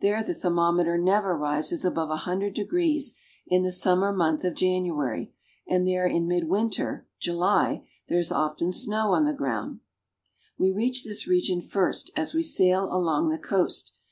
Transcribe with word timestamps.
There 0.00 0.22
the 0.22 0.36
thermometer 0.36 0.96
never 0.96 1.36
rises 1.36 1.84
above 1.84 2.16
100° 2.20 3.12
in 3.48 3.62
the 3.64 3.72
summer 3.72 4.12
month 4.12 4.44
of 4.44 4.54
January, 4.54 5.34
and 5.66 5.84
there 5.84 6.06
in 6.06 6.28
midwinter 6.28 7.08
(July) 7.18 7.84
there 8.08 8.20
is 8.20 8.30
often 8.30 8.70
snow 8.70 9.10
on 9.10 9.24
the 9.24 9.32
ground. 9.32 9.80
"There 10.60 10.70
are 10.70 10.70
vast 10.70 10.76
pastures." 10.76 10.76
We 10.76 10.84
reach 10.84 11.04
this 11.04 11.26
region 11.26 11.60
first 11.60 12.12
as 12.14 12.34
we 12.34 12.44
sail 12.44 12.84
along 12.94 13.30
the 13.30 13.38
coast. 13.38 13.94